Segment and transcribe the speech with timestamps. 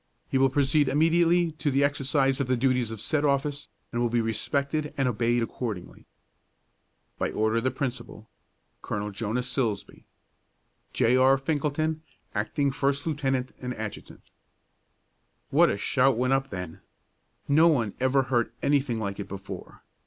[0.29, 4.09] He will proceed immediately to the exercise of the duties of said office, and will
[4.09, 6.07] be respected and obeyed accordingly.
[7.19, 8.27] By order of the Principal,
[8.81, 9.11] Col.
[9.11, 10.05] JONAS SILSBEE.
[10.91, 11.15] J.
[11.17, 11.37] R.
[11.37, 12.01] FINKELTON,
[12.33, 13.23] Acting First Lieut.
[13.23, 14.19] and Adjt.
[15.51, 16.81] What a shout went up then!
[17.47, 19.83] No one ever heard anything like it before.